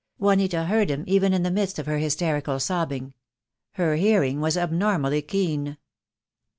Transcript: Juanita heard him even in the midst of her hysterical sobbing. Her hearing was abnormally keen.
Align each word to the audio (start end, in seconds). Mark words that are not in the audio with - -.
Juanita 0.17 0.65
heard 0.65 0.89
him 0.89 1.03
even 1.05 1.31
in 1.31 1.43
the 1.43 1.51
midst 1.51 1.77
of 1.77 1.85
her 1.85 1.99
hysterical 1.99 2.59
sobbing. 2.59 3.13
Her 3.73 3.97
hearing 3.97 4.41
was 4.41 4.57
abnormally 4.57 5.21
keen. 5.21 5.77